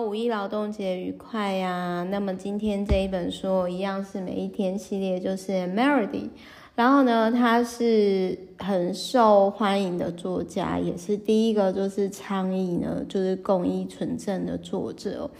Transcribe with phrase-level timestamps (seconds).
[0.00, 6.28] 五一劳动节愉快呀、那么今天这一本书一样是每一天系列，就是 Melody。
[6.74, 15.30] 然后呢，他是很受欢迎的作家，也是第一个就是倡议呢，就是公益纯正的作者。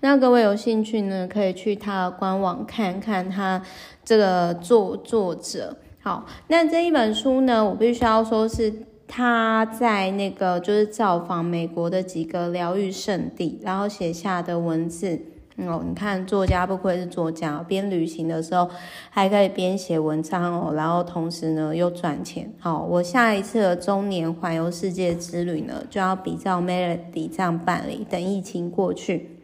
[0.00, 3.62] 那各位有兴趣呢，可以去他的官网看看他
[4.04, 5.76] 这个作作者。
[6.00, 8.72] 好，那这一本书呢，我必须要说是
[9.08, 15.20] 他在那个就是造访美国的几个疗愈圣地，然后写下的文字。
[15.66, 18.70] 哦，你看作家不愧是作家，边旅行的时候
[19.10, 22.52] 还可以边写文章哦，然后同时呢又赚钱。
[22.60, 28.06] 好，我下一次的中年环游世界之旅呢，就要比照 Melody 这样办理。
[28.08, 29.40] 等疫情过去，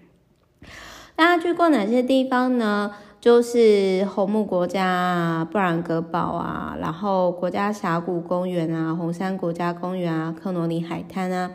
[1.16, 2.92] 大家去过哪些地方呢？
[3.24, 11.50] 就是红木国家啊，布兰格堡啊，然后国家峡谷公园啊，红山国家公园啊，克罗尼海滩啊。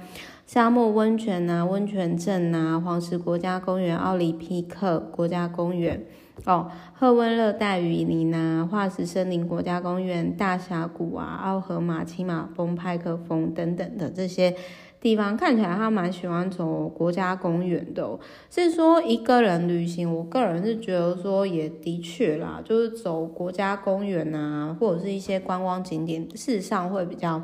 [0.48, 6.03] 沙漠温泉、啊，温泉镇、啊，黄石国家公园、奥林匹克国家公园，
[6.45, 14.56] 哦，赫温热带雨林呐，化石森林国家公园、大峡谷啊，奥荷马、骑马峰、派克峰等等的这些
[15.02, 18.19] 地方，看起来他蛮喜欢走国家公园的、
[18.50, 27.42] 是说一个人旅行，我个人是觉得说也的确啦，就是走国家公园啊，或者是一些观光景点，事实上会比较。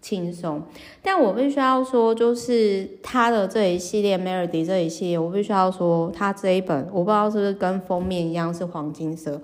[0.00, 0.62] 轻松，
[1.02, 9.42] 但我必须要说，就是他的这一系列 Melody 这一系列，我必须要说，他这一本我不知道是不是跟封面一样是黄金色，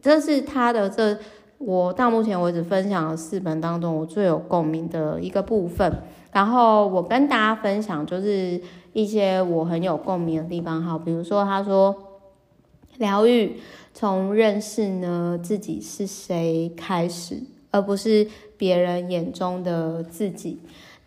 [0.00, 1.18] 这是他的这
[1.58, 5.92] 我到目前为止分享的四本当中我最有共鸣的一个部分。
[6.32, 8.60] 然后我跟大家分享就是
[8.92, 11.94] 一些我很有共鸣的地方，好，比如说他说
[12.98, 13.60] 疗愈
[13.92, 18.28] 从认识呢自己是谁开始，而不是。
[18.58, 20.58] 别人眼中的自己，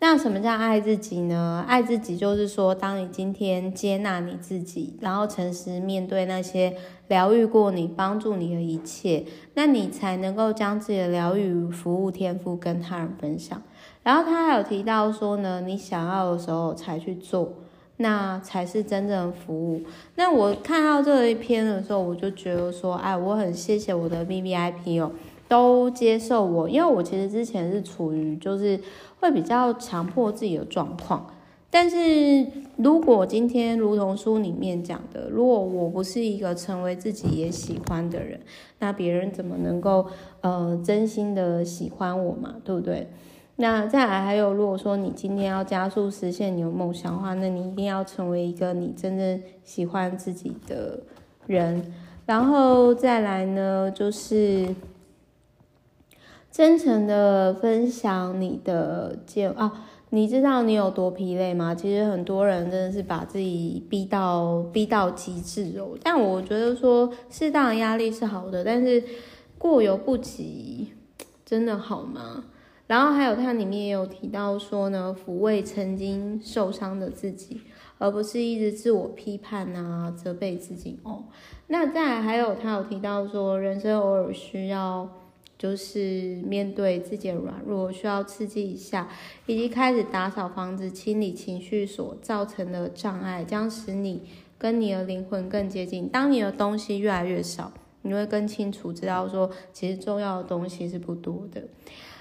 [0.04, 1.64] 那什么叫爱自己呢？
[1.68, 13.62] 爱自己就是说，当你今天接纳你自己，然后诚实面对那些疗愈过你、帮助你的一切，那你才能够将自己的疗愈服务天赋跟他人分享。
[14.02, 17.52] 然后他还有提到说呢，你想要的时候才去做，
[17.98, 19.82] 那才是真正的服务。
[20.16, 25.12] 那我看到这一篇的时候，我就觉得说，哎，我很谢谢我的 VVIP 哦。
[25.52, 28.80] 都接受我，因为我其实之前是处于就是
[29.20, 31.26] 会比较强迫自己的状况。
[31.68, 32.46] 但是
[32.76, 38.40] 如果今天如同书里面讲的，如果我不是一个成为自己也喜欢的人，
[38.78, 40.06] 那别人怎么能够
[40.40, 42.54] 呃真心的喜欢我嘛？
[42.64, 43.08] 对不对？
[43.56, 50.98] 那再来还有，如果说你今天要加速实现你的梦想的话，那你一定要成为一个你真正喜欢自己的
[51.46, 51.92] 人。
[52.24, 54.74] 然后再来呢，就是。
[56.52, 59.72] 真诚的分享你的见啊，
[60.10, 61.74] 你知道你有多疲累吗？
[61.74, 65.96] 其实很多人真的是把自己逼到逼到极致哦。
[66.02, 69.02] 但我觉得说适当的压力是好的，但是
[69.56, 70.92] 过犹不及，
[71.46, 72.44] 真的好吗？
[72.86, 77.62] 然后还有它里面也有提到说呢，抚慰曾经受伤的自己，
[77.96, 81.24] 而不是一直自我批判啊，责备自己哦。
[81.68, 85.08] 那再来还有他有提到说，人生偶尔需要。
[85.62, 89.08] 就是面对自己的软弱，需要刺激一下，
[89.46, 94.24] 以及开始打扫房子、清理情绪所造成的障碍，将使你
[94.58, 96.08] 跟你的灵魂更接近。
[96.08, 97.70] 当你的东西越来越少，
[98.02, 101.62] 你会更清楚知道说，其实重要的东西是不多的。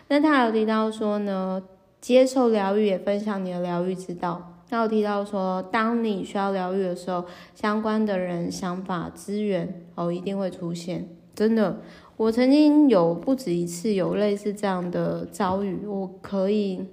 [0.07, 1.63] 那他有提到说呢，
[1.99, 4.59] 接受疗愈，也分享你的疗愈之道。
[4.69, 7.25] 那有提到说，当你需要疗愈的时候，
[7.55, 11.81] 相关的人、想法、资源哦，一定会出现，真的。
[12.17, 16.85] 我曾经有不止一次有类似这样的遭遇，我可以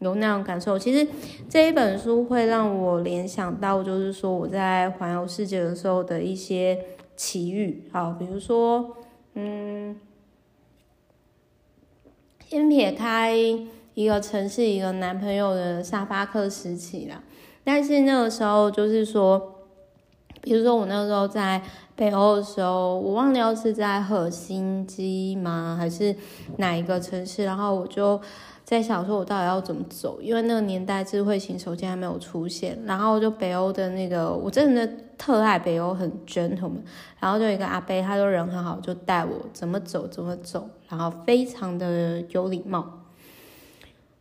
[0.00, 0.78] 有那种感受。
[0.78, 1.06] 其实
[1.48, 6.78] 这一本书会让我联想到，就是说我在环游世界的时候的一些
[7.16, 7.84] 奇遇。
[7.92, 8.94] 好，比如说，
[9.32, 9.98] 嗯，
[12.46, 13.34] 先撇开
[13.94, 17.22] 一个城市一个男朋友的沙发客时期啦，
[17.62, 19.63] 但是那个时候就是说，
[20.44, 21.60] 比如说我那时候在。
[21.96, 26.12] 北欧的时候，我忘了是在赫辛基吗，还是
[26.56, 27.44] 哪一个城市？
[27.44, 28.20] 然后我就
[28.64, 30.20] 在想说，我到底要怎么走？
[30.20, 32.76] 因为那个年代智慧型手机还没有出现。
[32.84, 34.84] 然后就北欧的那个，我真的
[35.16, 36.82] 特爱北欧，很 gentleman。
[37.20, 43.03] 然后就一个阿伯，他就人很好，就带我怎么走怎么走，然后非常的有礼貌。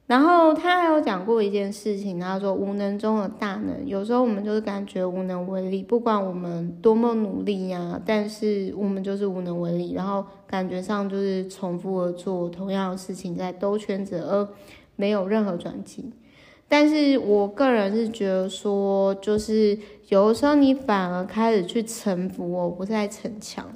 [0.05, 14.47] 然后他还有讲过一件事情，他说无能中的大能，有时候我们就是感觉无能为力，不管我们多么努力呀、但是我们就是无能为力，然后感觉上就是重复的做同样的事情，在兜圈子，而
[14.97, 16.11] 没有任何转机。
[16.67, 19.77] 但是我个人是觉得说，就是
[20.09, 23.71] 有的时候你反而开始去臣服，我不再逞强，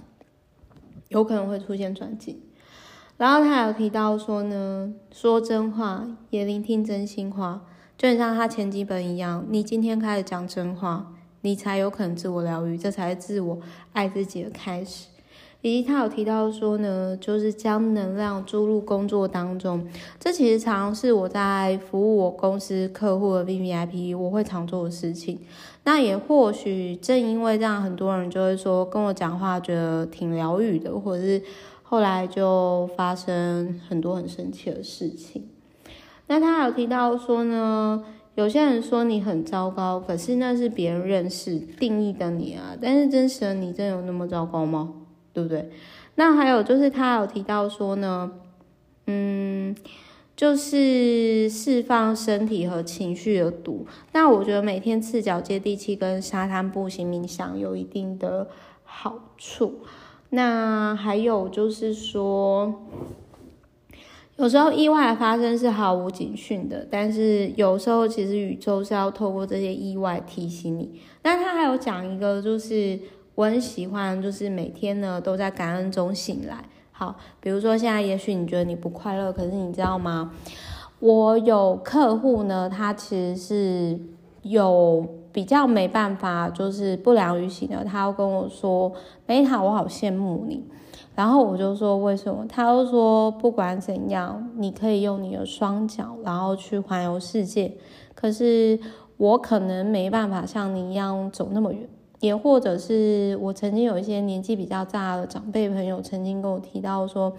[1.08, 2.42] 有可能会出现转机。
[3.18, 7.62] 然后他有提到说呢，说真话，也聆听真心话，
[7.98, 13.60] 就很像他前几本一样，你今天开始讲真话，你才有可能自我疗愈，这才是自我
[13.94, 15.08] 爱自己的开始。
[15.64, 19.86] 以及他有提到说呢，就是将能量注入工作当中，
[20.20, 25.40] 这其实常常是我在服务我公司客户的 VVIP 我会常做的事情。
[25.84, 31.42] 那也或许正因为这样，很多人就会说跟我讲话觉得挺疗愈的，或者是
[31.90, 35.48] 后来就发生很多很神奇的事情。
[36.28, 38.04] 那他有提到说呢，
[38.36, 44.94] 有些人说你很糟糕，可是那是别人认识定义的你啊，但是真实的你真有那么糟糕吗？
[45.32, 45.70] 对不对？
[46.16, 48.34] 那还有就是他有提到说呢，
[49.06, 49.74] 嗯，
[50.36, 53.88] 就是释放身体和情绪的毒。
[54.12, 58.50] 那我觉得每天赤脚接地气跟沙滩步行冥想有一定的
[58.84, 59.80] 好处。
[60.30, 62.74] 那还有就是说，
[64.38, 71.00] 有时候意外的发生是毫无警讯的，但是有时候其实宇宙是要透过这些意外提醒你。
[71.24, 73.00] 那他还有讲一个就是。
[73.38, 76.66] 我很喜欢，就是每天呢都在感恩中醒来。
[76.92, 80.34] 好，比如说现在也许你觉得你不快乐，可是你知道吗？
[80.98, 84.00] 我有客户呢，他其实是
[84.50, 87.84] 有比较没办法，就是不良于行的。
[87.84, 88.92] 他要跟我说
[89.26, 90.64] ：“梅塔，我好羡慕你。”
[91.16, 97.74] 然后我就说：“为什么？”他就说：“不管怎样，你可以用你的双脚，然后去环游世界。
[98.14, 98.80] 可是
[99.18, 101.88] 我可能没办法像你一样走那么远。”
[102.20, 107.32] 也或者是我曾经有一些年纪比较大的长辈朋友曾经跟我提到说，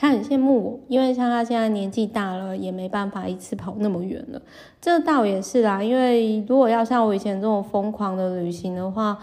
[0.00, 4.40] 他很羡慕我，因为像他现在年纪大了，也没办法一次跑那么远了。
[4.80, 9.18] 这倒也是啦，因为如果要像我以前这种疯狂的旅行的话，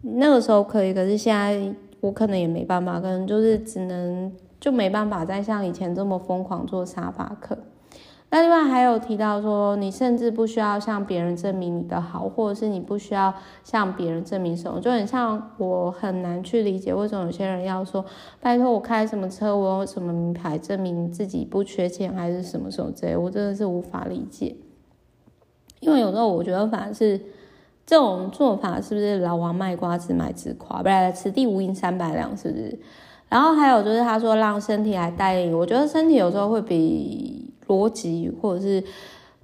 [0.00, 7.58] 那个时候可以，可是现在我可能也没办法，可能就是只能就没办法再像以前这么疯狂做沙发客。
[8.34, 18.02] 那另外还有提到说，你甚至不需要向别人证明你的好，或者是你不需要向别人证明什么，就很像我很难去理解为什么有些人要说，
[18.40, 24.56] 拜托我开什么车，我用什么名牌证明自己不缺钱，还是什么什么之类，我真的是无法理解。
[25.80, 27.20] 因为有时候我觉得反而是
[27.84, 30.82] 这种做法是不是老王卖瓜，自卖自夸？
[30.82, 32.78] 不然此地无银三百两，是不是？
[33.28, 37.41] 然后还有就是他说让身体来带领，我觉得身体有时候会比。
[37.72, 38.84] 逻辑或者是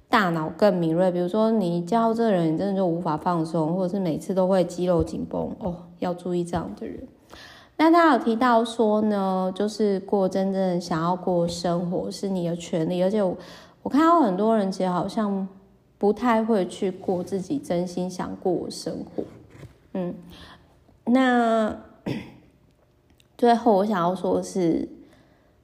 [0.07, 7.07] 大脑更敏锐，比如说你教这个人，你真的就无法放松，或者是每次都会肌肉紧绷哦，要注意这样的人。
[7.77, 13.37] 那他有提到说呢，就是过真正想要过生活是你的权利，而且我，
[13.83, 15.47] 我看到很多人其实好像
[15.97, 19.23] 不太会去过自己真心想过的生活。
[19.93, 20.13] 嗯，
[21.05, 21.75] 那
[23.37, 24.89] 最后我想要说的是，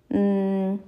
[0.10, 0.80] 嗯。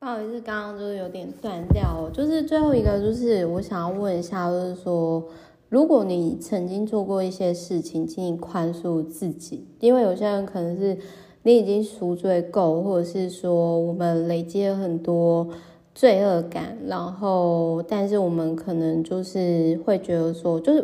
[0.00, 2.08] 不好意思，刚刚就是有点断掉。
[2.10, 5.22] 就是最后一个，就是我想要问一下，就是说，
[5.68, 10.96] 如果你曾经做过一些事情，请你宽恕自己，因为有些人可能是
[11.42, 15.46] 你已经赎罪够，或者是说我们累积了很多
[15.94, 20.82] 罪恶感，然后但是我们可能就是会觉得说，就是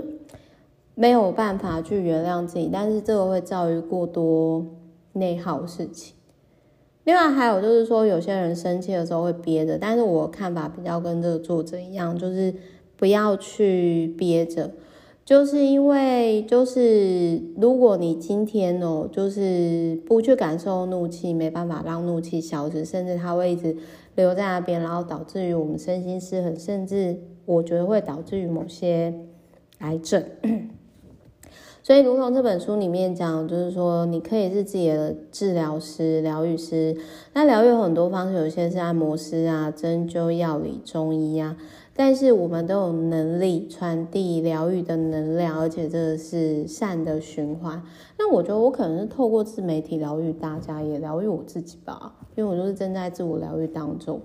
[0.95, 4.63] 没有办法去原谅自己，但是这个会造成过多
[5.15, 6.16] 内耗事情。
[7.07, 12.53] 另外还有就是说，有些人生气的时候会憋着，但是我看法比较跟这个作者一样，就是
[12.97, 14.73] 不要去憋着，
[15.25, 23.77] 就是因为就是如果你今天哦，就是不去感受怒气，没办法让怒气消失，甚至它会一直
[24.17, 29.15] 留在那边，然后导致于我们身心失衡，甚至我觉得会导致于某些
[29.79, 30.25] 癌症。
[31.87, 36.97] 所以，如同这本书里面讲，就是说，你可以是自己的治疗师、疗愈师。
[37.33, 41.57] 那疗愈有很多方式，有些是按摩师啊、针灸、药理、中医啊。
[41.95, 47.81] 但是，我们都有能力传递疗愈的能量，而且这个是善的循环。
[48.19, 54.21] 那我觉得，我可能是透过自媒体疗愈大家，也疗愈我自己吧，因为我就是正在自我疗愈当中。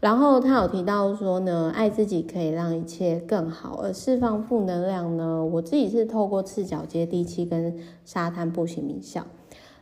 [0.00, 9.26] 然后他有提到说呢，爱自己可以让一切更好，而释放负能量呢，我自己是透过赤脚接地气跟沙滩步行冥想。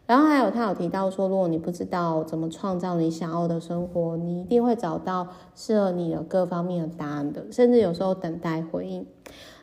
[0.07, 9.05] 然后还有他有提到说，如果你不知道怎么创造你想要的生活，你一定会找到适合你的各方面的答案的，甚至有时候等待回应。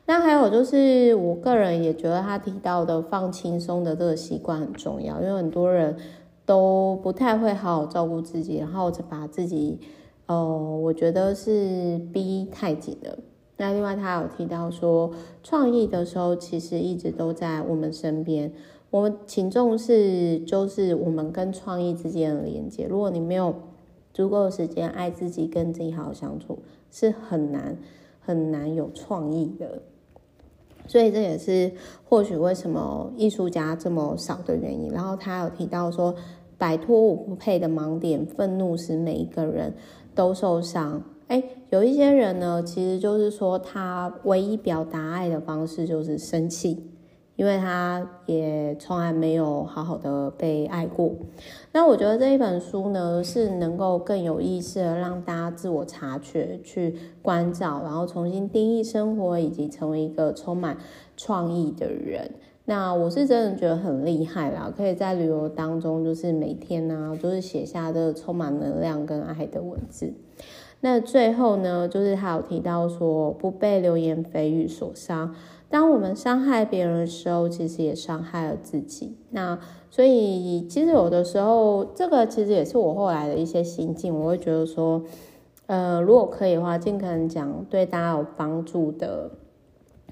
[0.05, 5.97] 那还有就是，我个人也觉得他提到的放轻松的这个习惯很重要，因为很多人
[6.45, 9.79] 都不太会好好照顾自己，然后把自己。
[10.25, 13.17] 呃，我觉得是逼太紧了。
[13.57, 15.11] 那另外他有提到说，
[15.43, 18.51] 创意的时候其实一直都在我们身边。
[18.89, 22.85] 我们请重视，就是我们跟创意之间的连接。
[22.87, 23.53] 如果你没有
[24.13, 26.59] 足够的时间爱自己，跟自己好好相处，
[26.91, 27.77] 是很难
[28.19, 29.81] 很难有创意的。
[30.87, 31.71] 所以这也是
[32.07, 34.91] 或许为什么艺术家这么少的原因。
[34.91, 36.13] 然后他有提到说，
[36.57, 39.73] 摆脱我不配的盲点，愤怒使每一个人
[40.13, 41.03] 都受伤。
[41.27, 46.89] 哎，有一些人呢，其实就是说他唯一表达爱的方式就是生气。
[47.35, 51.11] 因为他也从来没有好好的被爱过，
[51.71, 60.77] 那我觉得这一本书呢，是能够更有意识的让大家自我察觉、去关照，然后重新定义生活，以及成为一个充满
[61.17, 62.29] 创意的人。
[62.65, 70.13] 那我是真的觉得很厉害啦，可以在旅游当中，就是每天呢、就是写下这个充满能量跟爱的文字。
[70.79, 75.35] 那最后呢，就是他有提到说，不被流言蜚语所伤。
[75.69, 79.17] 当我们伤害别人的时候，其实也伤害了自己。
[79.31, 79.57] 那
[79.89, 84.13] 所以，其实有的时候，这个其实也是我后来的一些心境。
[84.17, 85.01] 我会觉得说，
[85.65, 89.31] 呃，如果可以的话，尽可能讲对大家有帮助的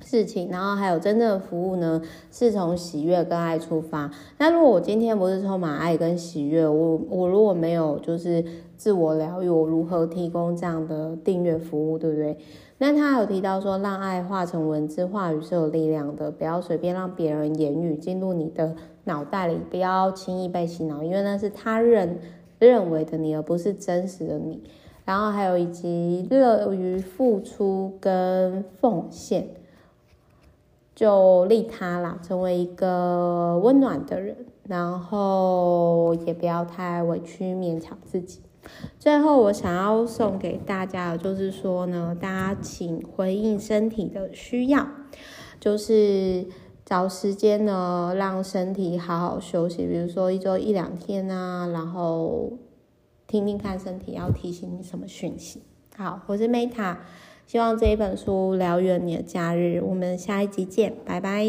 [0.03, 0.49] 事情。
[0.49, 4.11] 然后还有真正的服务呢，是从喜悦跟爱出发。
[4.37, 8.43] 那如果我今天不是充满爱跟喜悦，我我如果没有就是
[8.75, 12.37] 自我疗愈，我如何提供这样的订阅服务，对不对？
[12.79, 22.17] 那他有提到说，让爱化成文字，话语是有力量的，不要随便让别人言语进入你的脑袋里，不要轻易被洗脑，因为那是他认
[22.57, 24.63] 认为的你，而不是真实的你。
[25.05, 29.47] 然后还有以及乐于付出跟奉献，
[31.01, 38.41] 就利他啦，成为一个温暖的人，然后也不要太委屈勉强自己。
[38.99, 44.87] 最后，我想要送给大家的就是说呢，大家请回应身体的需要，
[45.59, 46.45] 就是
[46.85, 52.51] 找时间呢，让身体好好休息，比如说一周一两天啊，然后
[53.25, 55.63] 听听看身体要提醒你什么讯息。
[55.97, 56.97] 好，我是 Meta，
[57.51, 61.45] 希望这一本书疗愈你的假日，我们下一集见，拜拜。